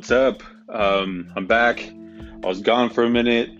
What's 0.00 0.12
up? 0.12 0.42
Um, 0.70 1.30
I'm 1.36 1.46
back. 1.46 1.86
I 2.42 2.46
was 2.46 2.62
gone 2.62 2.88
for 2.88 3.04
a 3.04 3.10
minute. 3.10 3.50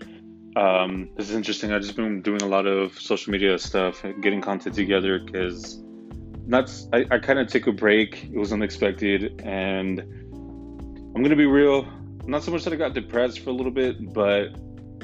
Um, 0.55 1.11
this 1.15 1.29
is 1.29 1.35
interesting. 1.35 1.71
I've 1.71 1.83
just 1.83 1.95
been 1.95 2.23
doing 2.23 2.41
a 2.41 2.47
lot 2.47 2.65
of 2.65 2.99
social 2.99 3.31
media 3.31 3.59
stuff, 3.59 4.03
getting 4.21 4.41
content 4.41 4.73
together 4.73 5.19
because 5.19 5.79
that's 6.47 6.87
I, 6.93 7.05
I 7.11 7.19
kind 7.19 7.37
of 7.37 7.47
took 7.47 7.67
a 7.67 7.71
break. 7.71 8.23
It 8.23 8.39
was 8.39 8.51
unexpected, 8.51 9.39
and 9.43 9.99
I'm 9.99 11.21
gonna 11.21 11.35
be 11.35 11.45
real. 11.45 11.87
Not 12.25 12.41
so 12.41 12.49
much 12.49 12.63
that 12.63 12.73
I 12.73 12.75
got 12.75 12.95
depressed 12.95 13.41
for 13.41 13.51
a 13.51 13.53
little 13.53 13.71
bit, 13.71 14.11
but 14.11 14.47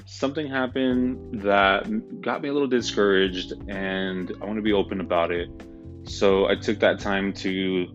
something 0.08 0.48
happened 0.48 1.44
that 1.44 1.84
got 2.20 2.42
me 2.42 2.50
a 2.50 2.52
little 2.52 2.68
discouraged, 2.68 3.54
and 3.68 4.32
I 4.42 4.46
want 4.46 4.56
to 4.56 4.64
be 4.64 4.74
open 4.74 5.02
about 5.02 5.30
it. 5.30 5.50
So 6.06 6.48
I 6.48 6.56
took 6.56 6.80
that 6.80 7.00
time 7.00 7.32
to, 7.34 7.86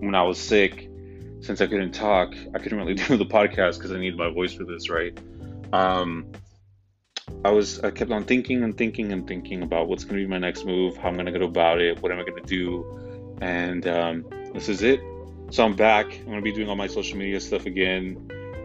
when 0.00 0.16
I 0.16 0.24
was 0.24 0.40
sick, 0.40 0.90
since 1.44 1.60
I 1.60 1.66
couldn't 1.66 1.92
talk, 1.92 2.34
I 2.54 2.58
couldn't 2.58 2.78
really 2.78 2.94
do 3.08 3.16
the 3.16 3.26
podcast 3.26 3.76
because 3.76 3.92
I 3.92 3.98
needed 3.98 4.18
my 4.18 4.30
voice 4.30 4.54
for 4.54 4.64
this, 4.64 4.88
right? 4.88 5.16
Um, 5.72 6.32
I 7.44 7.50
was 7.50 7.80
I 7.80 7.90
kept 7.90 8.10
on 8.10 8.24
thinking 8.24 8.62
and 8.62 8.76
thinking 8.76 9.12
and 9.12 9.26
thinking 9.26 9.62
about 9.62 9.88
what's 9.88 10.04
going 10.04 10.16
to 10.20 10.24
be 10.24 10.30
my 10.30 10.38
next 10.38 10.64
move, 10.64 10.96
how 10.96 11.08
I'm 11.08 11.14
going 11.14 11.26
to 11.26 11.38
go 11.38 11.44
about 11.44 11.80
it, 11.80 12.00
what 12.02 12.10
am 12.12 12.18
I 12.18 12.24
going 12.24 12.42
to 12.42 12.48
do, 12.48 13.38
and 13.40 13.86
um, 13.86 14.24
this 14.52 14.68
is 14.68 14.82
it. 14.82 15.00
So 15.50 15.64
I'm 15.64 15.76
back. 15.76 16.06
I'm 16.06 16.24
going 16.24 16.38
to 16.38 16.42
be 16.42 16.52
doing 16.52 16.68
all 16.68 16.76
my 16.76 16.86
social 16.86 17.18
media 17.18 17.40
stuff 17.40 17.66
again 17.66 18.14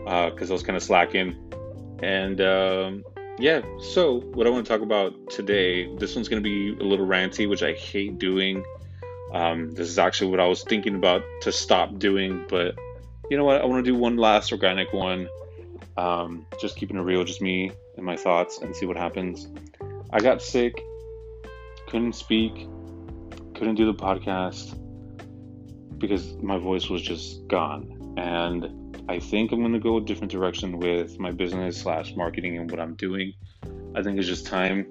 because 0.05 0.49
uh, 0.49 0.53
I 0.53 0.55
was 0.55 0.63
kind 0.63 0.77
of 0.77 0.83
slacking, 0.83 1.35
and 2.01 2.39
um, 2.39 3.03
yeah. 3.37 3.61
So 3.81 4.21
what 4.21 4.47
I 4.47 4.49
want 4.49 4.65
to 4.65 4.71
talk 4.71 4.81
about 4.81 5.29
today, 5.29 5.93
this 5.97 6.15
one's 6.15 6.29
going 6.29 6.41
to 6.41 6.49
be 6.49 6.81
a 6.81 6.87
little 6.87 7.05
ranty, 7.05 7.49
which 7.49 7.63
I 7.63 7.73
hate 7.73 8.17
doing. 8.17 8.63
Um, 9.33 9.71
this 9.71 9.87
is 9.87 9.99
actually 9.99 10.31
what 10.31 10.39
I 10.39 10.47
was 10.47 10.63
thinking 10.63 10.95
about 10.95 11.23
to 11.41 11.51
stop 11.51 11.99
doing, 11.99 12.45
but 12.49 12.75
you 13.29 13.37
know 13.37 13.45
what? 13.45 13.61
I 13.61 13.65
want 13.65 13.85
to 13.85 13.91
do 13.91 13.97
one 13.97 14.17
last 14.17 14.51
organic 14.51 14.91
one. 14.91 15.29
Um, 15.97 16.45
just 16.59 16.77
keeping 16.77 16.97
it 16.97 17.01
real, 17.01 17.23
just 17.23 17.41
me 17.41 17.71
and 17.97 18.05
my 18.05 18.15
thoughts, 18.15 18.59
and 18.59 18.75
see 18.75 18.85
what 18.85 18.97
happens. 18.97 19.47
I 20.11 20.19
got 20.19 20.41
sick, 20.41 20.81
couldn't 21.87 22.13
speak, 22.13 22.67
couldn't 23.53 23.75
do 23.75 23.85
the 23.85 23.93
podcast 23.93 24.75
because 25.99 26.33
my 26.37 26.57
voice 26.57 26.89
was 26.89 27.01
just 27.01 27.47
gone. 27.47 28.15
And 28.17 29.05
I 29.09 29.19
think 29.19 29.51
I'm 29.51 29.59
going 29.59 29.73
to 29.73 29.79
go 29.79 29.97
a 29.97 30.01
different 30.01 30.31
direction 30.31 30.79
with 30.79 31.19
my 31.19 31.31
business 31.31 31.81
slash 31.81 32.15
marketing 32.15 32.57
and 32.57 32.71
what 32.71 32.79
I'm 32.79 32.95
doing. 32.95 33.33
I 33.95 34.01
think 34.01 34.17
it's 34.17 34.27
just 34.27 34.47
time 34.47 34.87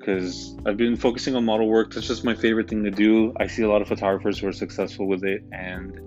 because 0.00 0.56
I've 0.64 0.78
been 0.78 0.96
focusing 0.96 1.36
on 1.36 1.44
model 1.44 1.68
work. 1.68 1.92
That's 1.92 2.06
just 2.06 2.24
my 2.24 2.34
favorite 2.34 2.68
thing 2.68 2.82
to 2.84 2.90
do. 2.90 3.34
I 3.38 3.46
see 3.46 3.62
a 3.62 3.68
lot 3.68 3.82
of 3.82 3.88
photographers 3.88 4.38
who 4.38 4.48
are 4.48 4.52
successful 4.52 5.06
with 5.06 5.24
it, 5.24 5.44
and 5.52 6.00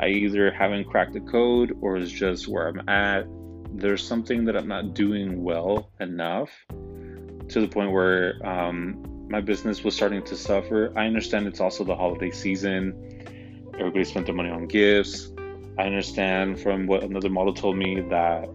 I 0.00 0.08
either 0.08 0.50
haven't 0.50 0.84
cracked 0.84 1.14
the 1.14 1.20
code 1.20 1.78
or 1.80 1.96
it's 1.96 2.10
just 2.10 2.48
where 2.48 2.68
I'm 2.68 2.88
at. 2.88 3.26
There's 3.70 4.06
something 4.06 4.44
that 4.46 4.56
I'm 4.56 4.68
not 4.68 4.94
doing 4.94 5.42
well 5.42 5.90
enough 6.00 6.50
to 6.68 7.60
the 7.60 7.68
point 7.68 7.92
where 7.92 8.34
um, 8.44 9.26
my 9.28 9.40
business 9.40 9.84
was 9.84 9.94
starting 9.94 10.22
to 10.24 10.36
suffer. 10.36 10.92
I 10.96 11.06
understand 11.06 11.46
it's 11.46 11.60
also 11.60 11.84
the 11.84 11.96
holiday 11.96 12.32
season. 12.32 13.70
Everybody 13.78 14.04
spent 14.04 14.26
their 14.26 14.34
money 14.34 14.50
on 14.50 14.66
gifts. 14.66 15.30
I 15.78 15.84
understand 15.84 16.60
from 16.60 16.86
what 16.86 17.04
another 17.04 17.28
model 17.28 17.54
told 17.54 17.76
me 17.76 18.00
that 18.00 18.48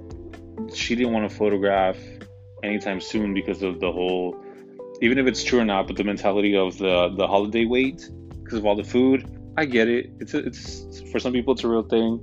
she 0.74 0.96
didn't 0.96 1.14
want 1.14 1.30
to 1.30 1.36
photograph 1.36 1.98
anytime 2.64 3.00
soon 3.00 3.34
because 3.34 3.64
of 3.64 3.80
the 3.80 3.92
whole 3.92 4.36
even 5.02 5.18
if 5.18 5.26
it's 5.26 5.44
true 5.44 5.60
or 5.60 5.66
not, 5.66 5.88
but 5.88 5.98
the 5.98 6.04
mentality 6.04 6.56
of 6.56 6.78
the 6.78 7.10
the 7.18 7.28
holiday 7.28 7.66
wait 7.66 8.10
because 8.44 8.60
of 8.60 8.66
all 8.66 8.76
the 8.76 8.84
food. 8.84 9.38
I 9.58 9.66
get 9.66 9.90
it. 9.90 10.12
It's 10.20 10.34
a, 10.34 10.40
it's 10.40 11.02
for 11.12 11.20
some 11.20 11.34
people 11.34 11.54
it's 11.54 11.64
a 11.64 11.68
real 11.68 11.84
thing, 11.84 12.22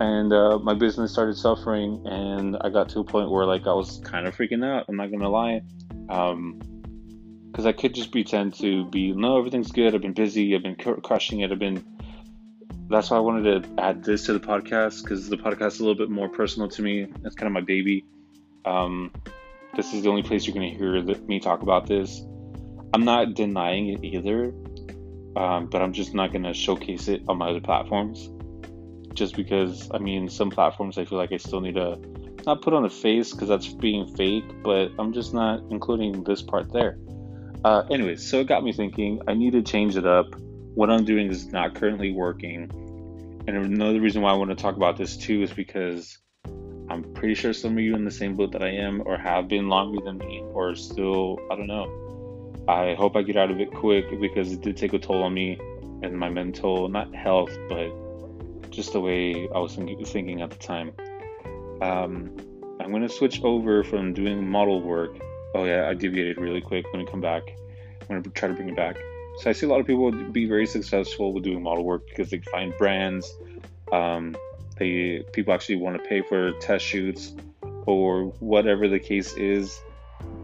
and 0.00 0.32
uh, 0.32 0.58
my 0.58 0.72
business 0.72 1.12
started 1.12 1.36
suffering, 1.36 2.02
and 2.06 2.56
I 2.60 2.70
got 2.70 2.88
to 2.90 3.00
a 3.00 3.04
point 3.04 3.30
where 3.30 3.44
like 3.44 3.66
I 3.66 3.74
was 3.74 4.00
kind 4.04 4.26
of 4.26 4.36
freaking 4.36 4.64
out. 4.64 4.86
I'm 4.88 4.96
not 4.96 5.10
gonna 5.10 5.28
lie, 5.28 5.62
because 6.06 6.32
um, 6.32 7.66
I 7.66 7.72
could 7.72 7.94
just 7.94 8.12
pretend 8.12 8.54
to 8.54 8.88
be 8.90 9.12
no, 9.12 9.38
everything's 9.38 9.72
good. 9.72 9.94
I've 9.94 10.02
been 10.02 10.14
busy. 10.14 10.54
I've 10.54 10.62
been 10.62 10.76
cr- 10.76 11.00
crushing 11.00 11.40
it. 11.40 11.50
I've 11.50 11.58
been. 11.58 11.84
That's 12.88 13.10
why 13.10 13.16
I 13.16 13.20
wanted 13.20 13.64
to 13.64 13.82
add 13.82 14.04
this 14.04 14.26
to 14.26 14.32
the 14.32 14.38
podcast 14.38 15.02
because 15.02 15.28
the 15.28 15.36
podcast 15.36 15.72
is 15.72 15.80
a 15.80 15.82
little 15.82 15.98
bit 15.98 16.08
more 16.08 16.28
personal 16.28 16.68
to 16.68 16.82
me. 16.82 17.08
It's 17.24 17.34
kind 17.34 17.48
of 17.48 17.52
my 17.52 17.60
baby. 17.60 18.04
Um, 18.64 19.10
this 19.76 19.92
is 19.92 20.02
the 20.02 20.08
only 20.08 20.22
place 20.22 20.46
you're 20.46 20.54
going 20.54 20.72
to 20.72 20.76
hear 20.76 21.02
me 21.26 21.38
talk 21.38 21.62
about 21.62 21.86
this. 21.86 22.22
I'm 22.94 23.04
not 23.04 23.34
denying 23.34 23.88
it 23.88 24.02
either, 24.02 24.54
um, 25.36 25.66
but 25.66 25.82
I'm 25.82 25.92
just 25.92 26.14
not 26.14 26.32
going 26.32 26.44
to 26.44 26.54
showcase 26.54 27.08
it 27.08 27.22
on 27.28 27.38
my 27.38 27.50
other 27.50 27.60
platforms. 27.60 28.30
Just 29.12 29.36
because, 29.36 29.90
I 29.92 29.98
mean, 29.98 30.28
some 30.28 30.50
platforms 30.50 30.98
I 30.98 31.04
feel 31.04 31.18
like 31.18 31.32
I 31.32 31.36
still 31.36 31.60
need 31.60 31.74
to 31.74 31.98
not 32.46 32.62
put 32.62 32.72
on 32.72 32.84
a 32.84 32.90
face 32.90 33.32
because 33.32 33.48
that's 33.48 33.68
being 33.68 34.06
fake, 34.16 34.44
but 34.62 34.92
I'm 34.98 35.12
just 35.12 35.34
not 35.34 35.60
including 35.70 36.24
this 36.24 36.42
part 36.42 36.72
there. 36.72 36.98
Uh, 37.64 37.82
anyways, 37.90 38.26
so 38.26 38.40
it 38.40 38.46
got 38.46 38.62
me 38.62 38.72
thinking 38.72 39.20
I 39.26 39.34
need 39.34 39.52
to 39.52 39.62
change 39.62 39.96
it 39.96 40.06
up. 40.06 40.26
What 40.74 40.90
I'm 40.90 41.04
doing 41.04 41.28
is 41.28 41.46
not 41.46 41.74
currently 41.74 42.12
working. 42.12 42.70
And 43.48 43.56
another 43.56 44.00
reason 44.00 44.22
why 44.22 44.30
I 44.30 44.34
want 44.34 44.50
to 44.50 44.56
talk 44.56 44.76
about 44.76 44.96
this 44.96 45.16
too 45.16 45.42
is 45.42 45.52
because 45.52 46.18
I'm 46.88 47.02
pretty 47.14 47.34
sure 47.34 47.52
some 47.52 47.72
of 47.72 47.80
you 47.80 47.94
in 47.94 48.04
the 48.04 48.10
same 48.10 48.36
boat 48.36 48.52
that 48.52 48.62
I 48.62 48.70
am, 48.70 49.02
or 49.06 49.16
have 49.16 49.48
been 49.48 49.68
longer 49.68 50.00
than 50.04 50.18
me, 50.18 50.42
or 50.52 50.74
still, 50.76 51.38
I 51.50 51.56
don't 51.56 51.66
know. 51.66 52.54
I 52.68 52.94
hope 52.94 53.16
I 53.16 53.22
get 53.22 53.36
out 53.36 53.50
of 53.50 53.60
it 53.60 53.72
quick 53.72 54.20
because 54.20 54.52
it 54.52 54.60
did 54.60 54.76
take 54.76 54.92
a 54.92 54.98
toll 54.98 55.22
on 55.22 55.34
me 55.34 55.58
and 56.02 56.18
my 56.18 56.28
mental, 56.28 56.88
not 56.88 57.14
health, 57.14 57.56
but 57.68 57.90
just 58.70 58.92
the 58.92 59.00
way 59.00 59.48
I 59.54 59.58
was 59.58 59.74
thinking 59.74 60.42
at 60.42 60.50
the 60.50 60.56
time. 60.56 60.92
Um, 61.80 62.36
I'm 62.80 62.90
going 62.90 63.02
to 63.02 63.08
switch 63.08 63.42
over 63.42 63.82
from 63.82 64.12
doing 64.12 64.48
model 64.48 64.80
work. 64.80 65.16
Oh, 65.54 65.64
yeah, 65.64 65.88
I 65.88 65.94
deviated 65.94 66.38
really 66.38 66.60
quick. 66.60 66.86
Let 66.92 66.98
me 66.98 67.06
come 67.06 67.20
back. 67.20 67.42
I'm 68.02 68.08
going 68.08 68.22
to 68.22 68.30
try 68.30 68.48
to 68.48 68.54
bring 68.54 68.68
it 68.68 68.76
back. 68.76 68.96
So 69.38 69.50
I 69.50 69.52
see 69.52 69.66
a 69.66 69.68
lot 69.68 69.80
of 69.80 69.86
people 69.86 70.10
be 70.12 70.46
very 70.46 70.66
successful 70.66 71.32
with 71.32 71.44
doing 71.44 71.62
model 71.62 71.84
work 71.84 72.06
because 72.08 72.30
they 72.30 72.38
find 72.38 72.76
brands. 72.78 73.36
Um, 73.92 74.36
they 74.76 75.24
people 75.32 75.52
actually 75.52 75.76
want 75.76 76.02
to 76.02 76.08
pay 76.08 76.22
for 76.22 76.52
test 76.52 76.84
shoots 76.84 77.34
or 77.86 78.24
whatever 78.40 78.88
the 78.88 78.98
case 78.98 79.34
is. 79.34 79.80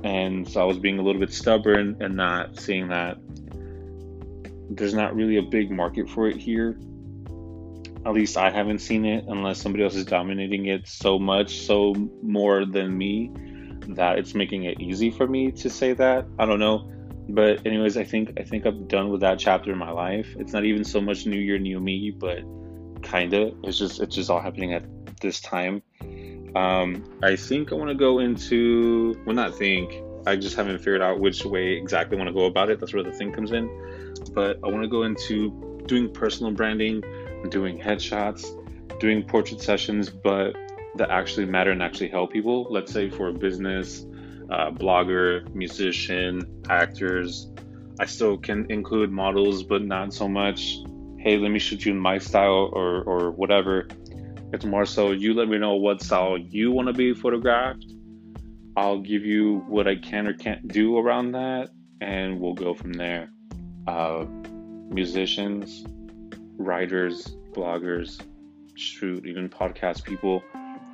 And 0.04 0.48
so 0.48 0.60
I 0.60 0.64
was 0.64 0.78
being 0.78 0.98
a 0.98 1.02
little 1.02 1.20
bit 1.20 1.32
stubborn 1.32 1.96
and 2.00 2.16
not 2.16 2.58
seeing 2.58 2.88
that 2.88 3.18
there's 4.70 4.94
not 4.94 5.14
really 5.14 5.36
a 5.36 5.42
big 5.42 5.70
market 5.70 6.08
for 6.08 6.28
it 6.28 6.36
here. 6.36 6.78
At 8.04 8.14
least 8.14 8.36
I 8.36 8.50
haven't 8.50 8.80
seen 8.80 9.04
it 9.04 9.24
unless 9.28 9.60
somebody 9.60 9.84
else 9.84 9.94
is 9.94 10.04
dominating 10.04 10.66
it 10.66 10.88
so 10.88 11.18
much, 11.18 11.60
so 11.60 11.94
more 12.22 12.64
than 12.64 12.96
me, 12.96 13.30
that 13.88 14.18
it's 14.18 14.34
making 14.34 14.64
it 14.64 14.80
easy 14.80 15.10
for 15.10 15.26
me 15.26 15.52
to 15.52 15.70
say 15.70 15.92
that. 15.92 16.26
I 16.38 16.46
don't 16.46 16.58
know. 16.58 16.90
But 17.28 17.64
anyways, 17.64 17.96
I 17.96 18.04
think 18.04 18.32
I 18.40 18.42
think 18.42 18.66
I'm 18.66 18.88
done 18.88 19.10
with 19.10 19.20
that 19.20 19.38
chapter 19.38 19.70
in 19.70 19.78
my 19.78 19.90
life. 19.90 20.34
It's 20.38 20.52
not 20.52 20.64
even 20.64 20.84
so 20.84 21.00
much 21.00 21.26
new 21.26 21.38
year, 21.38 21.58
new 21.58 21.78
me, 21.78 22.10
but 22.10 22.42
kinda. 23.02 23.52
It's 23.64 23.78
just 23.78 24.00
it's 24.00 24.14
just 24.14 24.30
all 24.30 24.40
happening 24.40 24.72
at 24.72 24.84
this 25.20 25.40
time. 25.40 25.82
Um, 26.54 27.04
I 27.22 27.36
think 27.36 27.72
I 27.72 27.76
want 27.76 27.88
to 27.88 27.94
go 27.94 28.18
into 28.18 29.20
well, 29.24 29.34
not 29.34 29.54
think. 29.54 29.92
I 30.26 30.36
just 30.36 30.54
haven't 30.54 30.78
figured 30.78 31.02
out 31.02 31.18
which 31.18 31.44
way 31.44 31.72
exactly 31.72 32.16
I 32.16 32.18
want 32.18 32.28
to 32.28 32.34
go 32.34 32.44
about 32.44 32.70
it. 32.70 32.78
That's 32.78 32.94
where 32.94 33.02
the 33.02 33.12
thing 33.12 33.32
comes 33.32 33.50
in. 33.50 33.68
But 34.32 34.58
I 34.62 34.68
want 34.68 34.82
to 34.82 34.88
go 34.88 35.02
into 35.02 35.82
doing 35.86 36.12
personal 36.12 36.52
branding, 36.52 37.02
doing 37.48 37.78
headshots, 37.78 38.46
doing 39.00 39.24
portrait 39.24 39.60
sessions, 39.60 40.10
but 40.10 40.54
that 40.96 41.10
actually 41.10 41.46
matter 41.46 41.70
and 41.70 41.82
actually 41.82 42.08
help 42.08 42.32
people. 42.32 42.66
Let's 42.70 42.92
say 42.92 43.10
for 43.10 43.28
a 43.28 43.32
business, 43.32 44.06
uh, 44.50 44.70
blogger, 44.70 45.52
musician, 45.54 46.62
actors. 46.68 47.48
I 47.98 48.06
still 48.06 48.36
can 48.36 48.70
include 48.70 49.10
models, 49.10 49.62
but 49.62 49.82
not 49.82 50.12
so 50.14 50.28
much 50.28 50.78
hey, 51.22 51.38
let 51.38 51.52
me 51.52 51.58
shoot 51.60 51.86
you 51.86 51.92
in 51.92 51.98
my 51.98 52.18
style 52.18 52.68
or, 52.72 53.04
or 53.04 53.30
whatever. 53.30 53.86
It's 54.52 54.64
more 54.64 54.84
so 54.84 55.12
you 55.12 55.34
let 55.34 55.48
me 55.48 55.56
know 55.56 55.76
what 55.76 56.02
style 56.02 56.36
you 56.36 56.72
want 56.72 56.88
to 56.88 56.92
be 56.92 57.14
photographed. 57.14 57.86
I'll 58.76 59.00
give 59.00 59.24
you 59.24 59.58
what 59.68 59.86
I 59.86 59.94
can 59.94 60.26
or 60.26 60.32
can't 60.32 60.66
do 60.66 60.98
around 60.98 61.32
that, 61.32 61.70
and 62.00 62.40
we'll 62.40 62.54
go 62.54 62.74
from 62.74 62.94
there. 62.94 63.30
Uh, 63.86 64.24
musicians, 64.88 65.84
writers, 66.56 67.36
bloggers, 67.52 68.20
shoot, 68.74 69.24
even 69.24 69.48
podcast 69.48 70.02
people, 70.02 70.42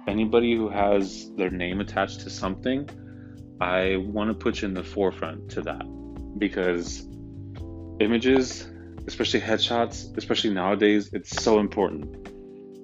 anybody 0.07 0.55
who 0.55 0.69
has 0.69 1.31
their 1.37 1.51
name 1.51 1.81
attached 1.81 2.21
to 2.21 2.31
something, 2.31 2.87
I 3.63 3.97
want 3.97 4.29
to 4.29 4.35
put 4.35 4.61
you 4.61 4.69
in 4.69 4.75
the 4.75 4.85
forefront 4.85 5.49
to 5.53 5.63
that 5.63 5.87
because 6.39 7.09
images 7.99 8.69
especially 9.09 9.41
headshots, 9.51 9.95
especially 10.17 10.53
nowadays, 10.63 11.03
it's 11.13 11.33
so 11.43 11.53
important. 11.67 12.05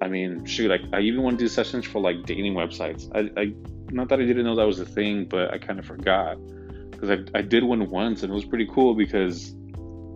I 0.05 0.07
mean, 0.15 0.31
shoot, 0.45 0.69
like 0.75 0.85
I 0.97 0.99
even 1.09 1.21
want 1.25 1.39
to 1.39 1.45
do 1.45 1.49
sessions 1.59 1.85
for 1.85 1.99
like 2.07 2.17
dating 2.31 2.53
websites. 2.61 3.01
I, 3.19 3.21
I 3.41 3.45
not 3.91 4.09
that 4.09 4.19
I 4.19 4.25
didn't 4.25 4.45
know 4.47 4.55
that 4.61 4.69
was 4.73 4.81
a 4.87 4.89
thing, 4.97 5.25
but 5.35 5.53
I 5.53 5.57
kind 5.67 5.79
of 5.79 5.85
forgot 5.85 6.37
because 6.91 7.09
I, 7.15 7.17
I 7.39 7.41
did 7.41 7.63
one 7.63 7.89
once 7.89 8.23
and 8.23 8.31
it 8.31 8.35
was 8.35 8.45
pretty 8.45 8.67
cool 8.75 8.95
because 8.95 9.55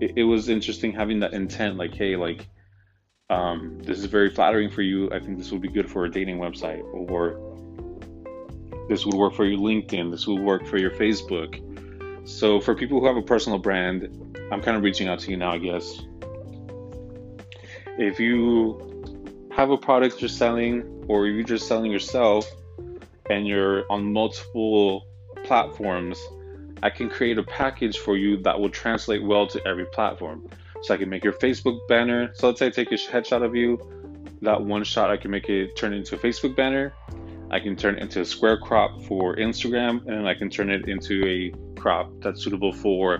it, 0.01 0.11
it 0.21 0.25
was 0.33 0.50
interesting 0.50 0.91
having 0.91 1.19
that 1.21 1.33
intent. 1.33 1.77
Like, 1.77 1.94
hey, 1.95 2.15
like 2.27 2.41
Um, 3.29 3.77
this 3.88 3.97
is 4.00 4.06
very 4.06 4.31
flattering 4.38 4.71
for 4.71 4.81
you. 4.81 5.00
I 5.15 5.19
think 5.19 5.38
this 5.38 5.51
would 5.51 5.61
be 5.61 5.73
good 5.77 5.88
for 5.94 6.06
a 6.06 6.09
dating 6.09 6.39
website, 6.39 6.81
or 6.94 7.38
this 8.89 9.06
would 9.06 9.13
work 9.23 9.35
for 9.35 9.45
your 9.45 9.59
LinkedIn. 9.59 10.09
This 10.09 10.25
would 10.27 10.41
work 10.41 10.65
for 10.65 10.79
your 10.79 10.91
Facebook. 10.91 11.51
So, 12.27 12.59
for 12.59 12.73
people 12.73 13.00
who 13.00 13.06
have 13.06 13.17
a 13.17 13.27
personal 13.33 13.59
brand, 13.59 14.00
I'm 14.51 14.61
kind 14.61 14.75
of 14.75 14.83
reaching 14.83 15.07
out 15.07 15.19
to 15.19 15.31
you 15.31 15.37
now, 15.37 15.51
I 15.51 15.57
guess. 15.59 16.01
If 17.97 18.19
you 18.19 18.81
have 19.51 19.69
a 19.69 19.77
product 19.77 20.21
you're 20.21 20.29
selling, 20.29 21.05
or 21.07 21.27
you're 21.27 21.43
just 21.43 21.67
selling 21.67 21.91
yourself, 21.91 22.49
and 23.29 23.47
you're 23.47 23.83
on 23.91 24.11
multiple 24.11 25.05
platforms, 25.43 26.19
I 26.81 26.89
can 26.89 27.09
create 27.09 27.37
a 27.37 27.43
package 27.43 27.97
for 27.97 28.17
you 28.17 28.37
that 28.43 28.59
will 28.59 28.69
translate 28.69 29.23
well 29.23 29.47
to 29.47 29.67
every 29.67 29.85
platform. 29.85 30.47
So 30.81 30.93
I 30.93 30.97
can 30.97 31.09
make 31.09 31.23
your 31.23 31.33
Facebook 31.33 31.87
banner. 31.87 32.31
So 32.33 32.47
let's 32.47 32.59
say 32.59 32.67
I 32.67 32.69
take 32.69 32.91
a 32.91 32.95
headshot 32.95 33.43
of 33.43 33.55
you. 33.55 33.77
That 34.41 34.63
one 34.63 34.83
shot, 34.83 35.11
I 35.11 35.17
can 35.17 35.29
make 35.29 35.49
it 35.49 35.75
turn 35.75 35.93
into 35.93 36.15
a 36.15 36.17
Facebook 36.17 36.55
banner. 36.55 36.93
I 37.51 37.59
can 37.59 37.75
turn 37.75 37.97
it 37.97 38.01
into 38.01 38.21
a 38.21 38.25
square 38.25 38.57
crop 38.57 39.01
for 39.03 39.35
Instagram, 39.35 40.07
and 40.07 40.27
I 40.27 40.33
can 40.35 40.49
turn 40.49 40.69
it 40.69 40.87
into 40.87 41.25
a 41.25 41.51
crop 41.79 42.11
that's 42.21 42.43
suitable 42.43 42.71
for 42.71 43.19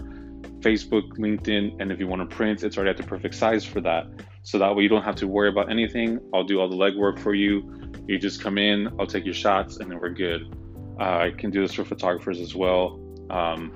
Facebook, 0.61 1.17
LinkedIn, 1.17 1.79
and 1.79 1.91
if 1.91 2.00
you 2.00 2.07
want 2.07 2.27
to 2.27 2.35
print, 2.35 2.63
it's 2.63 2.77
already 2.77 2.91
at 2.91 2.97
the 2.97 3.03
perfect 3.03 3.35
size 3.35 3.65
for 3.65 3.81
that. 3.81 4.07
So 4.44 4.57
that 4.59 4.75
way 4.75 4.83
you 4.83 4.89
don't 4.89 5.03
have 5.03 5.15
to 5.17 5.27
worry 5.27 5.50
about 5.50 5.69
anything. 5.69 6.19
I'll 6.33 6.44
do 6.44 6.59
all 6.59 6.69
the 6.69 6.75
legwork 6.75 7.19
for 7.19 7.33
you. 7.33 7.91
You 8.07 8.17
just 8.17 8.41
come 8.41 8.57
in, 8.57 8.88
I'll 9.00 9.07
take 9.07 9.25
your 9.25 9.33
shots, 9.33 9.77
and 9.77 9.89
then 9.89 10.00
we're 10.00 10.09
good. 10.09 10.56
Uh, 11.00 11.03
I 11.03 11.31
can 11.38 11.50
do 11.50 11.61
this 11.61 11.73
for 11.73 11.85
photographers 11.85 12.39
as 12.39 12.56
well. 12.56 13.00
Um, 13.29 13.71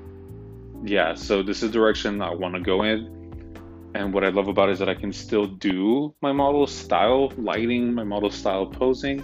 yeah, 0.86 1.14
so 1.14 1.42
this 1.42 1.64
is 1.64 1.72
direction 1.72 2.22
I 2.22 2.34
want 2.34 2.56
to 2.56 2.62
go 2.62 2.84
in. 2.84 3.92
And 3.96 4.14
what 4.14 4.24
I 4.24 4.30
love 4.30 4.48
about 4.48 4.70
it 4.70 4.74
is 4.74 4.80
that 4.80 4.90
I 4.90 4.96
can 4.96 5.14
still 5.14 5.46
do 5.46 6.14
my 6.22 6.32
model 6.32 6.66
style 6.66 7.32
lighting, 7.38 7.94
my 7.94 8.04
model 8.04 8.32
style 8.32 8.66
posing, 8.66 9.24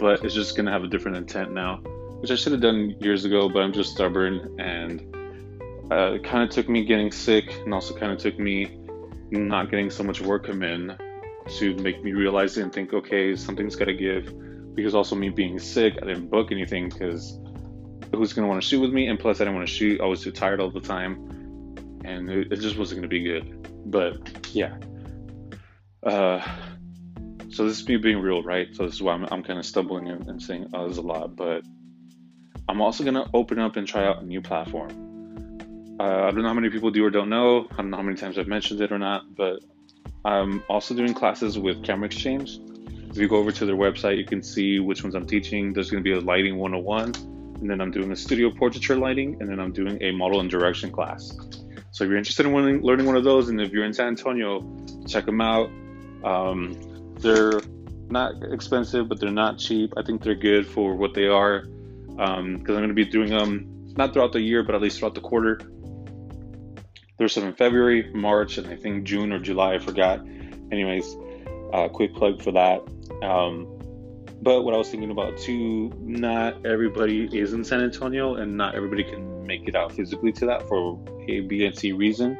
but 0.00 0.24
it's 0.24 0.34
just 0.34 0.56
gonna 0.56 0.72
have 0.72 0.82
a 0.82 0.88
different 0.88 1.16
intent 1.16 1.52
now, 1.52 1.76
which 2.20 2.30
I 2.30 2.34
should 2.34 2.52
have 2.52 2.60
done 2.60 2.96
years 3.00 3.24
ago, 3.24 3.48
but 3.48 3.62
I'm 3.62 3.72
just 3.72 3.92
stubborn 3.92 4.60
and 4.60 5.11
uh, 5.92 6.12
it 6.14 6.24
kind 6.24 6.42
of 6.42 6.50
took 6.50 6.68
me 6.68 6.84
getting 6.84 7.12
sick 7.12 7.52
and 7.64 7.74
also 7.74 7.94
kind 7.94 8.12
of 8.12 8.18
took 8.18 8.38
me 8.38 8.78
not 9.30 9.70
getting 9.70 9.90
so 9.90 10.02
much 10.02 10.20
work 10.20 10.46
come 10.46 10.62
in 10.62 10.96
to 11.58 11.74
make 11.76 12.02
me 12.02 12.12
realize 12.12 12.56
and 12.56 12.72
think, 12.72 12.92
okay, 12.92 13.34
something's 13.36 13.76
got 13.76 13.86
to 13.86 13.94
give. 13.94 14.32
Because 14.74 14.94
also 14.94 15.14
me 15.14 15.28
being 15.28 15.58
sick, 15.58 15.98
I 16.00 16.06
didn't 16.06 16.30
book 16.30 16.50
anything 16.50 16.88
because 16.88 17.38
who's 18.14 18.32
going 18.32 18.44
to 18.44 18.48
want 18.48 18.62
to 18.62 18.66
shoot 18.66 18.80
with 18.80 18.92
me? 18.92 19.08
And 19.08 19.18
plus, 19.18 19.40
I 19.40 19.44
didn't 19.44 19.56
want 19.56 19.68
to 19.68 19.74
shoot. 19.74 20.00
I 20.00 20.04
was 20.04 20.22
too 20.22 20.32
tired 20.32 20.60
all 20.60 20.70
the 20.70 20.80
time. 20.80 21.28
And 22.04 22.30
it, 22.30 22.52
it 22.52 22.56
just 22.56 22.78
wasn't 22.78 23.00
going 23.00 23.08
to 23.08 23.08
be 23.08 23.22
good. 23.22 23.68
But 23.90 24.54
yeah. 24.54 24.76
Uh, 26.02 26.40
so 27.50 27.66
this 27.66 27.80
is 27.80 27.88
me 27.88 27.96
being 27.96 28.18
real, 28.18 28.42
right? 28.42 28.68
So 28.74 28.86
this 28.86 28.94
is 28.94 29.02
why 29.02 29.12
I'm, 29.12 29.26
I'm 29.30 29.42
kind 29.42 29.58
of 29.58 29.66
stumbling 29.66 30.08
and, 30.08 30.26
and 30.26 30.42
saying 30.42 30.68
oh, 30.72 30.84
there's 30.84 30.98
a 30.98 31.02
lot. 31.02 31.36
But 31.36 31.64
I'm 32.68 32.80
also 32.80 33.04
going 33.04 33.14
to 33.14 33.28
open 33.34 33.58
up 33.58 33.76
and 33.76 33.86
try 33.86 34.06
out 34.06 34.22
a 34.22 34.24
new 34.24 34.40
platform. 34.40 35.11
Uh, 36.02 36.24
I 36.26 36.32
don't 36.32 36.42
know 36.42 36.48
how 36.48 36.54
many 36.54 36.68
people 36.68 36.90
do 36.90 37.04
or 37.04 37.10
don't 37.10 37.28
know. 37.28 37.68
I 37.70 37.76
don't 37.76 37.90
know 37.90 37.96
how 37.96 38.02
many 38.02 38.16
times 38.16 38.36
I've 38.36 38.48
mentioned 38.48 38.80
it 38.80 38.90
or 38.90 38.98
not, 38.98 39.36
but 39.36 39.60
I'm 40.24 40.64
also 40.68 40.96
doing 40.96 41.14
classes 41.14 41.60
with 41.60 41.84
Camera 41.84 42.06
Exchange. 42.06 42.58
If 43.08 43.18
you 43.18 43.28
go 43.28 43.36
over 43.36 43.52
to 43.52 43.64
their 43.64 43.76
website, 43.76 44.18
you 44.18 44.24
can 44.24 44.42
see 44.42 44.80
which 44.80 45.04
ones 45.04 45.14
I'm 45.14 45.28
teaching. 45.28 45.72
There's 45.72 45.92
going 45.92 46.02
to 46.02 46.10
be 46.10 46.12
a 46.12 46.18
lighting 46.18 46.58
101, 46.58 47.14
and 47.60 47.70
then 47.70 47.80
I'm 47.80 47.92
doing 47.92 48.10
a 48.10 48.16
studio 48.16 48.50
portraiture 48.50 48.96
lighting, 48.96 49.36
and 49.40 49.48
then 49.48 49.60
I'm 49.60 49.70
doing 49.70 50.02
a 50.02 50.10
model 50.10 50.40
and 50.40 50.50
direction 50.50 50.90
class. 50.90 51.36
So 51.92 52.02
if 52.02 52.08
you're 52.08 52.18
interested 52.18 52.46
in 52.46 52.82
learning 52.82 53.06
one 53.06 53.14
of 53.14 53.22
those, 53.22 53.48
and 53.48 53.60
if 53.60 53.70
you're 53.70 53.84
in 53.84 53.92
San 53.92 54.08
Antonio, 54.08 54.66
check 55.06 55.24
them 55.24 55.40
out. 55.40 55.70
Um, 56.24 57.14
they're 57.20 57.60
not 58.08 58.42
expensive, 58.50 59.08
but 59.08 59.20
they're 59.20 59.30
not 59.30 59.58
cheap. 59.58 59.92
I 59.96 60.02
think 60.02 60.24
they're 60.24 60.34
good 60.34 60.66
for 60.66 60.96
what 60.96 61.14
they 61.14 61.28
are 61.28 61.60
because 61.60 62.40
um, 62.40 62.56
I'm 62.56 62.64
going 62.64 62.88
to 62.88 62.92
be 62.92 63.04
doing 63.04 63.30
them 63.30 63.94
not 63.96 64.12
throughout 64.12 64.32
the 64.32 64.40
year, 64.40 64.64
but 64.64 64.74
at 64.74 64.80
least 64.80 64.98
throughout 64.98 65.14
the 65.14 65.20
quarter. 65.20 65.60
There's 67.22 67.34
some 67.34 67.44
in 67.44 67.54
February, 67.54 68.10
March, 68.12 68.58
and 68.58 68.66
I 68.66 68.74
think 68.74 69.04
June 69.04 69.32
or 69.32 69.38
July. 69.38 69.74
I 69.74 69.78
forgot. 69.78 70.26
Anyways, 70.72 71.16
uh, 71.72 71.86
quick 71.86 72.12
plug 72.16 72.42
for 72.42 72.50
that. 72.50 72.82
Um, 73.24 73.78
but 74.42 74.62
what 74.62 74.74
I 74.74 74.76
was 74.76 74.88
thinking 74.88 75.12
about 75.12 75.38
too, 75.38 75.92
not 76.00 76.66
everybody 76.66 77.26
is 77.26 77.52
in 77.52 77.62
San 77.62 77.80
Antonio, 77.80 78.34
and 78.34 78.56
not 78.56 78.74
everybody 78.74 79.04
can 79.04 79.46
make 79.46 79.68
it 79.68 79.76
out 79.76 79.92
physically 79.92 80.32
to 80.32 80.46
that 80.46 80.66
for 80.66 80.98
A, 81.28 81.42
B, 81.42 81.64
and 81.64 81.78
C 81.78 81.92
reason. 81.92 82.36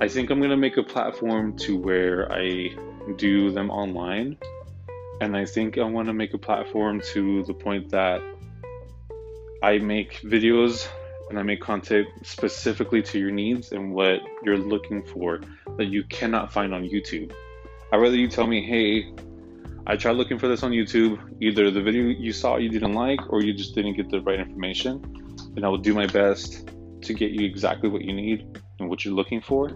I 0.00 0.08
think 0.08 0.30
I'm 0.30 0.40
gonna 0.40 0.56
make 0.56 0.78
a 0.78 0.82
platform 0.82 1.54
to 1.58 1.76
where 1.76 2.32
I 2.32 2.70
do 3.18 3.50
them 3.50 3.70
online, 3.70 4.38
and 5.20 5.36
I 5.36 5.44
think 5.44 5.76
I 5.76 5.84
want 5.84 6.08
to 6.08 6.14
make 6.14 6.32
a 6.32 6.38
platform 6.38 7.02
to 7.12 7.42
the 7.42 7.52
point 7.52 7.90
that 7.90 8.22
I 9.62 9.76
make 9.76 10.22
videos 10.22 10.88
and 11.30 11.38
I 11.38 11.42
make 11.42 11.60
content 11.60 12.08
specifically 12.22 13.02
to 13.02 13.18
your 13.18 13.30
needs 13.30 13.70
and 13.70 13.94
what 13.94 14.20
you're 14.42 14.58
looking 14.58 15.02
for 15.06 15.40
that 15.78 15.86
you 15.86 16.02
cannot 16.04 16.52
find 16.52 16.74
on 16.74 16.82
YouTube. 16.82 17.32
I'd 17.92 17.98
rather 17.98 18.16
you 18.16 18.28
tell 18.28 18.48
me, 18.48 18.66
hey, 18.66 19.14
I 19.86 19.96
tried 19.96 20.16
looking 20.16 20.38
for 20.38 20.48
this 20.48 20.64
on 20.64 20.72
YouTube. 20.72 21.18
Either 21.40 21.70
the 21.70 21.80
video 21.80 22.02
you 22.02 22.32
saw 22.32 22.56
you 22.56 22.68
didn't 22.68 22.94
like 22.94 23.32
or 23.32 23.42
you 23.42 23.54
just 23.54 23.76
didn't 23.76 23.94
get 23.94 24.10
the 24.10 24.20
right 24.20 24.40
information. 24.40 25.02
And 25.56 25.64
I 25.64 25.68
will 25.68 25.78
do 25.78 25.94
my 25.94 26.06
best 26.06 26.68
to 27.02 27.14
get 27.14 27.30
you 27.30 27.46
exactly 27.46 27.88
what 27.88 28.02
you 28.02 28.12
need 28.12 28.58
and 28.80 28.90
what 28.90 29.04
you're 29.04 29.14
looking 29.14 29.40
for. 29.40 29.68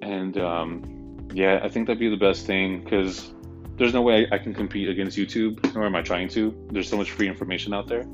And 0.00 0.38
um, 0.38 1.28
yeah, 1.34 1.60
I 1.62 1.68
think 1.68 1.88
that'd 1.88 1.98
be 1.98 2.08
the 2.08 2.16
best 2.16 2.46
thing 2.46 2.84
because 2.84 3.34
there's 3.76 3.94
no 3.94 4.02
way 4.02 4.28
I 4.30 4.38
can 4.38 4.54
compete 4.54 4.88
against 4.88 5.18
YouTube, 5.18 5.74
nor 5.74 5.86
am 5.86 5.96
I 5.96 6.02
trying 6.02 6.28
to. 6.30 6.68
There's 6.70 6.88
so 6.88 6.96
much 6.96 7.10
free 7.10 7.26
information 7.26 7.74
out 7.74 7.88
there 7.88 8.06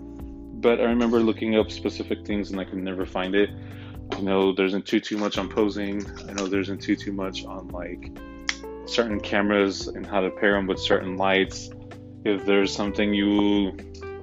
but 0.61 0.81
I 0.81 0.85
remember 0.85 1.21
looking 1.21 1.57
up 1.57 1.71
specific 1.71 2.27
things 2.27 2.51
and 2.51 2.61
I 2.61 2.65
could 2.65 2.79
never 2.79 3.05
find 3.05 3.35
it. 3.35 3.51
You 4.17 4.23
know, 4.23 4.53
there 4.53 4.67
isn't 4.67 4.87
too 4.87 5.01
too 5.01 5.19
much 5.19 5.37
on 5.37 5.49
posing. 5.49 6.05
I 6.29 6.33
know 6.33 6.47
there 6.47 6.61
isn't 6.61 6.81
too 6.81 6.97
too 6.97 7.13
much 7.13 7.45
on 7.45 7.69
like 7.69 8.11
certain 8.87 9.21
cameras 9.21 9.89
and 9.89 10.07
how 10.07 10.21
to 10.21 10.31
pair 10.31 10.53
them 10.53 10.67
with 10.67 10.79
certain 10.79 11.17
lights. 11.17 11.71
If 12.25 12.47
there's 12.47 12.75
something 12.75 13.13
you 13.13 13.77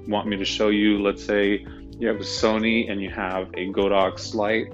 want 0.08 0.28
me 0.28 0.38
to 0.38 0.46
show 0.46 0.70
you, 0.70 1.02
let's 1.02 1.24
say 1.24 1.66
you 2.00 2.08
have 2.08 2.18
a 2.18 2.24
Sony 2.24 2.90
and 2.92 3.02
you 3.02 3.10
have 3.10 3.50
a 3.54 3.70
Godox 3.72 4.34
light, 4.34 4.74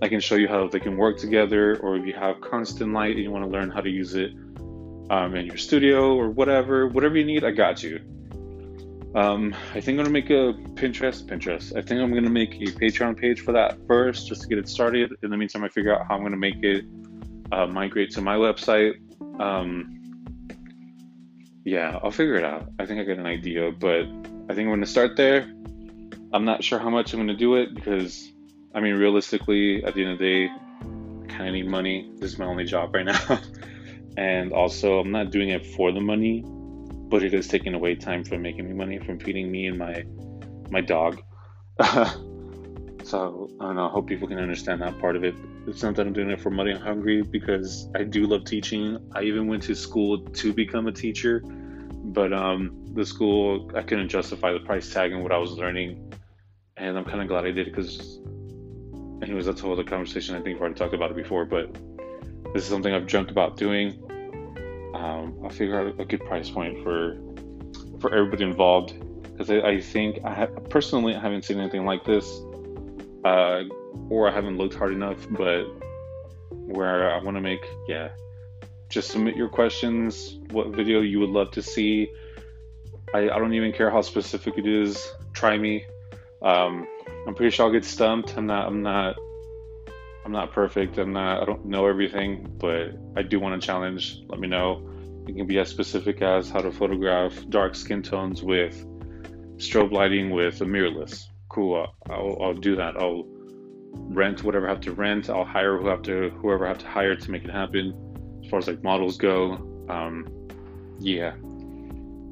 I 0.00 0.08
can 0.08 0.20
show 0.20 0.36
you 0.36 0.48
how 0.48 0.68
they 0.68 0.80
can 0.80 0.96
work 0.96 1.18
together. 1.18 1.76
Or 1.78 1.96
if 1.96 2.06
you 2.06 2.12
have 2.12 2.40
constant 2.40 2.92
light 2.92 3.16
and 3.16 3.24
you 3.24 3.30
want 3.30 3.44
to 3.44 3.50
learn 3.50 3.70
how 3.70 3.80
to 3.80 3.90
use 3.90 4.14
it 4.14 4.32
um, 5.10 5.34
in 5.34 5.46
your 5.46 5.56
studio 5.56 6.14
or 6.14 6.30
whatever, 6.30 6.86
whatever 6.86 7.16
you 7.16 7.24
need, 7.24 7.44
I 7.44 7.50
got 7.50 7.82
you. 7.82 8.00
Um, 9.14 9.54
I 9.74 9.80
think 9.80 9.98
I'm 9.98 10.04
gonna 10.04 10.10
make 10.10 10.30
a 10.30 10.54
Pinterest. 10.74 11.24
Pinterest. 11.24 11.76
I 11.76 11.82
think 11.82 12.00
I'm 12.00 12.14
gonna 12.14 12.30
make 12.30 12.54
a 12.54 12.72
Patreon 12.72 13.18
page 13.18 13.40
for 13.40 13.52
that 13.52 13.76
first, 13.86 14.26
just 14.26 14.42
to 14.42 14.48
get 14.48 14.58
it 14.58 14.68
started. 14.68 15.12
In 15.22 15.30
the 15.30 15.36
meantime, 15.36 15.64
I 15.64 15.68
figure 15.68 15.94
out 15.94 16.06
how 16.08 16.16
I'm 16.16 16.22
gonna 16.22 16.36
make 16.36 16.62
it 16.62 16.86
uh, 17.52 17.66
migrate 17.66 18.10
to 18.12 18.22
my 18.22 18.36
website. 18.36 18.94
Um, 19.38 19.98
yeah, 21.64 21.98
I'll 22.02 22.10
figure 22.10 22.36
it 22.36 22.44
out. 22.44 22.70
I 22.78 22.86
think 22.86 23.00
I 23.00 23.04
got 23.04 23.18
an 23.18 23.26
idea, 23.26 23.70
but 23.70 24.06
I 24.48 24.54
think 24.54 24.60
I'm 24.60 24.70
gonna 24.70 24.86
start 24.86 25.16
there. 25.16 25.52
I'm 26.32 26.46
not 26.46 26.64
sure 26.64 26.78
how 26.78 26.88
much 26.88 27.12
I'm 27.12 27.20
gonna 27.20 27.36
do 27.36 27.56
it 27.56 27.74
because, 27.74 28.32
I 28.74 28.80
mean, 28.80 28.94
realistically, 28.94 29.84
at 29.84 29.94
the 29.94 30.04
end 30.04 30.12
of 30.12 30.18
the 30.20 30.24
day, 30.24 30.46
I 30.48 31.26
kind 31.26 31.48
of 31.48 31.54
need 31.54 31.68
money. 31.68 32.10
This 32.16 32.32
is 32.32 32.38
my 32.38 32.46
only 32.46 32.64
job 32.64 32.94
right 32.94 33.04
now, 33.04 33.40
and 34.16 34.54
also 34.54 35.00
I'm 35.00 35.10
not 35.10 35.30
doing 35.30 35.50
it 35.50 35.66
for 35.66 35.92
the 35.92 36.00
money 36.00 36.46
but 37.12 37.22
it 37.22 37.34
is 37.34 37.46
taking 37.46 37.74
away 37.74 37.94
time 37.94 38.24
from 38.24 38.40
making 38.40 38.66
me 38.66 38.72
money 38.72 38.98
from 38.98 39.18
feeding 39.18 39.52
me 39.52 39.66
and 39.66 39.76
my 39.76 40.02
my 40.70 40.80
dog. 40.80 41.20
so 43.04 43.50
I 43.60 43.64
don't 43.66 43.76
know. 43.76 43.86
I 43.86 43.90
hope 43.90 44.06
people 44.06 44.26
can 44.26 44.38
understand 44.38 44.80
that 44.80 44.98
part 44.98 45.14
of 45.14 45.22
it. 45.22 45.34
It's 45.66 45.82
not 45.82 45.94
that 45.96 46.06
I'm 46.06 46.14
doing 46.14 46.30
it 46.30 46.40
for 46.40 46.48
money. 46.48 46.72
I'm 46.72 46.80
hungry 46.80 47.20
because 47.20 47.90
I 47.94 48.04
do 48.04 48.26
love 48.26 48.46
teaching. 48.46 48.96
I 49.14 49.24
even 49.24 49.46
went 49.46 49.62
to 49.64 49.74
school 49.74 50.20
to 50.20 50.54
become 50.54 50.86
a 50.86 50.92
teacher, 50.92 51.42
but 52.16 52.32
um, 52.32 52.82
the 52.94 53.04
school 53.04 53.70
I 53.74 53.82
couldn't 53.82 54.08
justify 54.08 54.54
the 54.54 54.60
price 54.60 54.90
tag 54.90 55.12
and 55.12 55.22
what 55.22 55.32
I 55.32 55.36
was 55.36 55.52
learning, 55.52 56.14
and 56.78 56.96
I'm 56.96 57.04
kind 57.04 57.20
of 57.20 57.28
glad 57.28 57.44
I 57.44 57.50
did 57.50 57.66
because, 57.66 58.20
anyways, 59.22 59.44
that's 59.44 59.60
a 59.60 59.64
whole 59.64 59.74
other 59.74 59.84
conversation. 59.84 60.34
I 60.34 60.38
think 60.38 60.54
we've 60.54 60.62
already 60.62 60.76
talked 60.76 60.94
about 60.94 61.10
it 61.10 61.16
before, 61.16 61.44
but 61.44 61.76
this 62.54 62.62
is 62.62 62.70
something 62.70 62.94
I've 62.94 63.06
dreamt 63.06 63.30
about 63.30 63.58
doing 63.58 64.02
um, 65.02 65.36
I'll 65.42 65.50
figure 65.50 65.80
out 65.80 66.00
a 66.00 66.04
good 66.04 66.24
price 66.24 66.48
point 66.48 66.82
for 66.84 67.18
for 68.00 68.14
everybody 68.14 68.44
involved 68.44 68.94
because 69.22 69.50
I, 69.50 69.60
I, 69.60 69.80
think 69.80 70.24
I 70.24 70.46
personally 70.46 71.14
I 71.14 71.20
haven't 71.20 71.44
seen 71.44 71.58
anything 71.58 71.84
like 71.84 72.04
this, 72.04 72.40
uh, 73.24 73.62
or 74.08 74.28
I 74.28 74.32
haven't 74.32 74.58
looked 74.58 74.74
hard 74.74 74.92
enough. 74.92 75.26
But 75.30 75.64
where 76.50 77.10
I 77.12 77.20
want 77.20 77.36
to 77.36 77.40
make, 77.40 77.66
yeah, 77.88 78.10
just 78.88 79.10
submit 79.10 79.34
your 79.34 79.48
questions. 79.48 80.38
What 80.50 80.68
video 80.68 81.00
you 81.00 81.18
would 81.18 81.30
love 81.30 81.50
to 81.52 81.62
see? 81.62 82.08
I, 83.12 83.28
I 83.28 83.38
don't 83.38 83.54
even 83.54 83.72
care 83.72 83.90
how 83.90 84.02
specific 84.02 84.54
it 84.56 84.66
is. 84.66 85.12
Try 85.32 85.58
me. 85.58 85.84
Um, 86.42 86.86
I'm 87.26 87.34
pretty 87.34 87.50
sure 87.50 87.66
I'll 87.66 87.72
get 87.72 87.84
stumped. 87.84 88.36
I'm 88.36 88.46
not. 88.46 88.68
I'm 88.68 88.82
not 88.82 89.16
I'm 90.24 90.32
not 90.32 90.52
perfect. 90.52 90.98
I'm 90.98 91.12
not. 91.12 91.42
I 91.42 91.44
don't 91.44 91.66
know 91.66 91.86
everything, 91.88 92.46
but 92.58 92.92
I 93.16 93.22
do 93.22 93.40
want 93.40 93.60
to 93.60 93.66
challenge. 93.66 94.20
Let 94.28 94.38
me 94.38 94.46
know. 94.46 94.91
It 95.26 95.36
can 95.36 95.46
be 95.46 95.58
as 95.58 95.68
specific 95.68 96.22
as 96.22 96.50
how 96.50 96.60
to 96.60 96.72
photograph 96.72 97.34
dark 97.48 97.74
skin 97.74 98.02
tones 98.02 98.42
with 98.42 98.84
strobe 99.56 99.92
lighting 99.92 100.30
with 100.30 100.60
a 100.60 100.64
mirrorless. 100.64 101.26
Cool. 101.48 101.86
I'll, 102.10 102.38
I'll 102.40 102.54
do 102.54 102.76
that. 102.76 102.96
I'll 102.96 103.24
rent 103.94 104.42
whatever 104.42 104.66
I 104.66 104.70
have 104.70 104.80
to 104.82 104.92
rent. 104.92 105.30
I'll 105.30 105.44
hire 105.44 105.78
who 105.78 105.86
have 105.88 106.02
to 106.02 106.30
whoever 106.30 106.66
I 106.66 106.68
have 106.68 106.78
to 106.78 106.88
hire 106.88 107.14
to 107.14 107.30
make 107.30 107.44
it 107.44 107.50
happen. 107.50 107.94
As 108.42 108.50
far 108.50 108.58
as 108.58 108.66
like 108.66 108.82
models 108.82 109.16
go, 109.16 109.52
um, 109.88 110.26
yeah. 110.98 111.34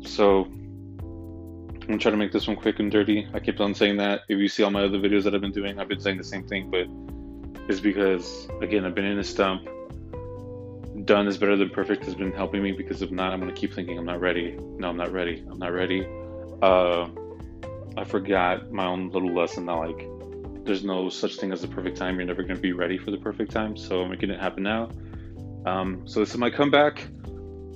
So 0.03 0.45
I'm 0.45 1.81
gonna 1.81 1.99
try 1.99 2.11
to 2.11 2.17
make 2.17 2.33
this 2.33 2.47
one 2.47 2.57
quick 2.57 2.81
and 2.81 2.91
dirty. 2.91 3.29
I 3.35 3.41
keep 3.41 3.61
on 3.61 3.75
saying 3.75 3.99
that. 3.99 4.23
If 4.29 4.39
you 4.39 4.49
see 4.49 4.63
all 4.63 4.71
my 4.71 4.85
other 4.85 4.99
videos 4.99 5.25
that 5.25 5.35
I've 5.35 5.41
been 5.41 5.53
doing, 5.53 5.79
I've 5.79 5.89
been 5.89 6.01
saying 6.01 6.19
the 6.19 6.25
same 6.25 6.47
thing, 6.47 6.71
but 6.71 6.87
it's 7.69 7.81
because 7.81 8.49
again 8.61 8.85
I've 8.85 8.95
been 8.95 9.05
in 9.05 9.19
a 9.19 9.25
stump. 9.25 9.69
Done 11.05 11.29
is 11.29 11.39
better 11.39 11.57
than 11.57 11.71
perfect 11.71 12.05
has 12.05 12.15
been 12.15 12.33
helping 12.33 12.63
me 12.63 12.73
because 12.73 13.03
if 13.03 13.11
not, 13.11 13.33
I'm 13.33 13.41
gonna 13.41 13.53
keep 13.53 13.75
thinking 13.75 13.99
I'm 13.99 14.05
not 14.05 14.21
ready. 14.21 14.57
No, 14.79 14.89
I'm 14.89 14.97
not 14.97 15.13
ready. 15.13 15.45
I'm 15.51 15.59
not 15.59 15.73
ready. 15.73 16.07
Uh, 16.63 17.09
I 17.97 18.05
forgot 18.05 18.71
my 18.71 18.87
own 18.87 19.11
little 19.11 19.35
lesson 19.35 19.67
that 19.67 19.73
like 19.73 20.09
there's 20.65 20.85
no 20.85 21.09
such 21.09 21.37
thing 21.37 21.53
as 21.53 21.63
the 21.63 21.69
perfect 21.69 21.97
time. 21.97 22.17
You're 22.17 22.27
never 22.27 22.43
gonna 22.43 22.59
be 22.59 22.73
ready 22.73 22.99
for 22.99 23.11
the 23.11 23.19
perfect 23.19 23.53
time. 23.53 23.77
So 23.77 24.03
I'm 24.03 24.11
making 24.11 24.31
it 24.31 24.41
happen 24.41 24.63
now. 24.63 24.91
Um, 25.67 26.07
so 26.07 26.21
this 26.21 26.31
is 26.31 26.39
my 26.39 26.51
comeback. 26.51 27.07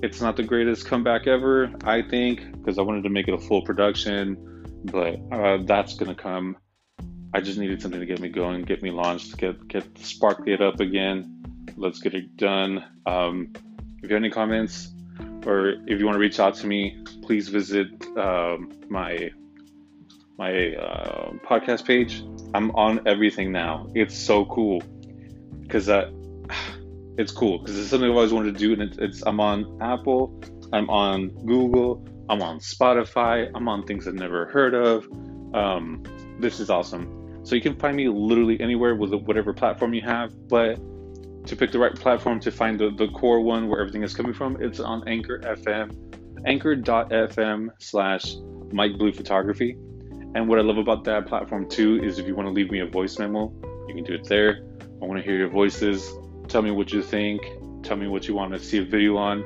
It's 0.01 0.21
not 0.21 0.35
the 0.35 0.43
greatest 0.43 0.85
comeback 0.85 1.25
ever, 1.25 1.71
I 1.83 2.01
think, 2.01 2.51
because 2.51 2.77
I 2.77 2.81
wanted 2.81 3.03
to 3.03 3.09
make 3.09 3.27
it 3.27 3.33
a 3.33 3.37
full 3.37 3.61
production, 3.61 4.37
but 4.85 5.19
uh, 5.31 5.57
that's 5.63 5.95
gonna 5.95 6.15
come. 6.15 6.57
I 7.33 7.41
just 7.41 7.57
needed 7.57 7.81
something 7.81 7.99
to 7.99 8.05
get 8.05 8.19
me 8.19 8.29
going, 8.29 8.63
get 8.63 8.81
me 8.81 8.91
launched, 8.91 9.37
get 9.37 9.67
get 9.67 9.97
Sparkly 9.97 10.53
it 10.53 10.61
up 10.61 10.79
again. 10.79 11.34
Let's 11.77 11.99
get 11.99 12.13
it 12.13 12.37
done. 12.37 12.83
Um, 13.05 13.53
if 14.01 14.09
you 14.09 14.15
have 14.15 14.23
any 14.23 14.29
comments 14.29 14.93
or 15.45 15.75
if 15.87 15.99
you 15.99 16.05
want 16.05 16.15
to 16.15 16.19
reach 16.19 16.39
out 16.39 16.55
to 16.55 16.67
me, 16.67 17.03
please 17.21 17.49
visit 17.49 17.87
um, 18.17 18.71
my 18.89 19.31
my 20.37 20.75
uh, 20.75 21.31
podcast 21.45 21.85
page. 21.85 22.23
I'm 22.53 22.71
on 22.71 23.07
everything 23.07 23.51
now. 23.51 23.87
It's 23.95 24.17
so 24.17 24.45
cool 24.45 24.81
because 25.61 25.85
that 25.85 26.09
it's 27.17 27.31
cool 27.31 27.59
because 27.59 27.77
it's 27.79 27.89
something 27.89 28.09
I've 28.09 28.15
always 28.15 28.33
wanted 28.33 28.53
to 28.53 28.59
do, 28.59 28.73
and 28.73 28.81
it's, 28.81 28.97
it's 28.97 29.23
I'm 29.25 29.39
on 29.39 29.77
Apple, 29.81 30.41
I'm 30.73 30.89
on 30.89 31.29
Google, 31.45 32.05
I'm 32.29 32.41
on 32.41 32.59
Spotify, 32.59 33.49
I'm 33.53 33.67
on 33.67 33.83
things 33.83 34.07
I've 34.07 34.15
never 34.15 34.45
heard 34.47 34.73
of. 34.73 35.07
Um, 35.53 36.03
this 36.39 36.59
is 36.59 36.69
awesome. 36.69 37.41
So 37.43 37.55
you 37.55 37.61
can 37.61 37.75
find 37.75 37.95
me 37.95 38.09
literally 38.09 38.59
anywhere 38.59 38.95
with 38.95 39.13
whatever 39.13 39.53
platform 39.53 39.93
you 39.93 40.01
have, 40.01 40.33
but 40.47 40.79
to 41.45 41.55
pick 41.55 41.71
the 41.71 41.79
right 41.79 41.93
platform 41.93 42.39
to 42.39 42.51
find 42.51 42.79
the, 42.79 42.91
the 42.91 43.07
core 43.09 43.41
one 43.41 43.67
where 43.67 43.79
everything 43.79 44.03
is 44.03 44.15
coming 44.15 44.33
from, 44.33 44.61
it's 44.61 44.79
on 44.79 45.07
Anchor 45.07 45.39
FM, 45.39 46.45
anchor.fm 46.45 47.69
slash 47.79 48.35
Mike 48.71 48.97
Blue 48.97 49.13
Photography. 49.13 49.77
And 50.35 50.49
what 50.49 50.59
I 50.59 50.63
love 50.63 50.77
about 50.77 51.03
that 51.05 51.27
platform 51.27 51.69
too 51.69 52.03
is 52.03 52.19
if 52.19 52.27
you 52.27 52.35
want 52.35 52.47
to 52.47 52.51
leave 52.51 52.71
me 52.71 52.79
a 52.79 52.87
voice 52.87 53.19
memo, 53.19 53.53
you 53.87 53.95
can 53.95 54.03
do 54.03 54.13
it 54.13 54.27
there. 54.27 54.65
I 55.01 55.05
want 55.05 55.19
to 55.19 55.23
hear 55.23 55.37
your 55.37 55.49
voices. 55.49 56.11
Tell 56.47 56.61
me 56.61 56.71
what 56.71 56.91
you 56.91 57.01
think. 57.01 57.41
Tell 57.83 57.95
me 57.95 58.07
what 58.07 58.27
you 58.27 58.33
want 58.33 58.51
to 58.53 58.59
see 58.59 58.79
a 58.79 58.83
video 58.83 59.15
on, 59.17 59.43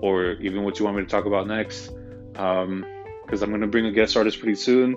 or 0.00 0.32
even 0.34 0.62
what 0.62 0.78
you 0.78 0.84
want 0.84 0.96
me 0.96 1.02
to 1.02 1.08
talk 1.08 1.26
about 1.26 1.48
next. 1.48 1.90
Because 2.32 2.64
um, 2.64 2.84
I'm 3.30 3.48
going 3.48 3.60
to 3.60 3.66
bring 3.66 3.86
a 3.86 3.92
guest 3.92 4.16
artist 4.16 4.38
pretty 4.38 4.54
soon. 4.54 4.96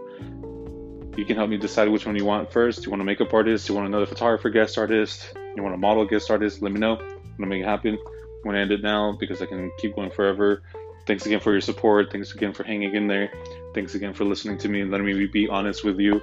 You 1.18 1.26
can 1.26 1.36
help 1.36 1.50
me 1.50 1.58
decide 1.58 1.90
which 1.90 2.06
one 2.06 2.16
you 2.16 2.26
want 2.26 2.52
first. 2.52 2.80
Do 2.80 2.86
you 2.86 2.92
want 2.92 3.02
a 3.02 3.06
makeup 3.06 3.34
artist? 3.34 3.68
Do 3.68 3.74
you 3.74 3.78
want 3.78 3.88
another 3.88 4.06
photographer 4.06 4.50
guest 4.50 4.78
artist? 4.78 5.34
You 5.56 5.64
want 5.64 5.76
a 5.76 5.78
model 5.78 6.06
guest 6.06 6.30
artist? 6.32 6.62
Let 6.62 6.72
me 6.72 6.80
know. 6.80 6.98
I'm 6.98 7.38
to 7.40 7.46
make 7.46 7.62
it 7.62 7.66
happen. 7.66 7.98
I'm 8.46 8.52
to 8.52 8.58
end 8.58 8.72
it 8.72 8.82
now 8.82 9.16
because 9.20 9.42
I 9.42 9.46
can 9.46 9.72
keep 9.78 9.96
going 9.96 10.12
forever. 10.12 10.64
Thanks 11.06 11.26
again 11.26 11.40
for 11.40 11.52
your 11.52 11.62
support. 11.62 12.12
Thanks 12.12 12.34
again 12.34 12.54
for 12.54 12.64
hanging 12.64 12.96
in 12.96 13.08
there. 13.08 13.32
Thanks 13.74 13.96
again 13.96 14.14
for 14.14 14.24
listening 14.24 14.58
to 14.60 14.70
me 14.70 14.82
and 14.82 14.92
letting 14.92 15.06
me 15.06 15.26
be 15.28 15.48
honest 15.48 15.84
with 15.84 16.00
you. 16.00 16.22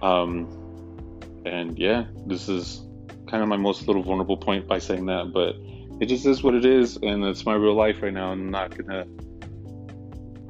Um, 0.00 0.48
and 1.44 1.78
yeah, 1.78 2.06
this 2.26 2.48
is 2.48 2.86
kind 3.28 3.42
of 3.42 3.48
my 3.48 3.56
most 3.56 3.86
little 3.86 4.02
vulnerable 4.02 4.36
point 4.36 4.66
by 4.66 4.78
saying 4.78 5.06
that, 5.06 5.32
but 5.32 5.56
it 6.00 6.06
just 6.06 6.26
is 6.26 6.42
what 6.42 6.54
it 6.54 6.64
is, 6.64 6.96
and 6.96 7.24
it's 7.24 7.44
my 7.44 7.54
real 7.54 7.74
life 7.74 8.02
right 8.02 8.12
now. 8.12 8.32
I'm 8.32 8.50
not 8.50 8.76
gonna 8.76 9.06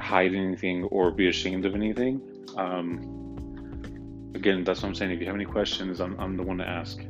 hide 0.00 0.34
anything 0.34 0.84
or 0.84 1.10
be 1.10 1.28
ashamed 1.28 1.66
of 1.66 1.74
anything. 1.74 2.20
Um, 2.56 4.32
again, 4.34 4.64
that's 4.64 4.82
what 4.82 4.88
I'm 4.88 4.94
saying. 4.94 5.10
If 5.10 5.20
you 5.20 5.26
have 5.26 5.34
any 5.34 5.44
questions, 5.44 6.00
I'm, 6.00 6.18
I'm 6.20 6.36
the 6.36 6.42
one 6.42 6.58
to 6.58 6.68
ask. 6.68 7.00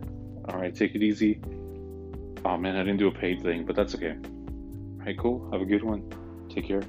All 0.49 0.61
right, 0.61 0.75
take 0.75 0.95
it 0.95 1.03
easy. 1.03 1.41
Oh 2.45 2.57
man, 2.59 2.77
I 2.77 2.81
didn't 2.81 2.99
do 2.99 3.09
a 3.09 3.13
paid 3.13 3.43
thing, 3.43 3.65
but 3.65 3.75
that's 3.75 3.95
okay. 3.95 4.15
All 4.15 5.07
right, 5.07 5.19
cool. 5.19 5.51
Have 5.51 5.63
a 5.63 5.65
good 5.65 5.83
one. 5.83 6.03
Take 6.51 6.69
care. 6.69 6.83